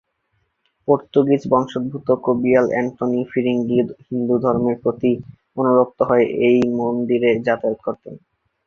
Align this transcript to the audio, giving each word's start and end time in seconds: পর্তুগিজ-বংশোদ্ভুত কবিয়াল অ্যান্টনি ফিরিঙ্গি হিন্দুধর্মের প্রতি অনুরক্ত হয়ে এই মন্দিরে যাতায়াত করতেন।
পর্তুগিজ-বংশোদ্ভুত 0.87 2.07
কবিয়াল 2.25 2.65
অ্যান্টনি 2.71 3.21
ফিরিঙ্গি 3.31 3.79
হিন্দুধর্মের 4.07 4.77
প্রতি 4.83 5.11
অনুরক্ত 5.57 5.99
হয়ে 6.09 6.25
এই 6.47 6.59
মন্দিরে 6.79 7.31
যাতায়াত 7.45 7.79
করতেন। 7.85 8.15